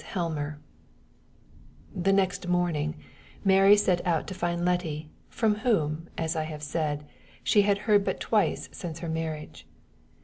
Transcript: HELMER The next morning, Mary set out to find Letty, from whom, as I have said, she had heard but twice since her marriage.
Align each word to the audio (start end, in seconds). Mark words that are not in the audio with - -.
HELMER 0.03 0.57
The 1.95 2.11
next 2.11 2.47
morning, 2.47 2.95
Mary 3.45 3.77
set 3.77 4.03
out 4.03 4.25
to 4.25 4.33
find 4.33 4.65
Letty, 4.65 5.11
from 5.29 5.57
whom, 5.57 6.09
as 6.17 6.35
I 6.35 6.41
have 6.45 6.63
said, 6.63 7.05
she 7.43 7.61
had 7.61 7.77
heard 7.77 8.03
but 8.03 8.19
twice 8.19 8.67
since 8.71 8.97
her 8.97 9.09
marriage. 9.09 9.67